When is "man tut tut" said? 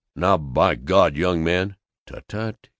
1.43-2.69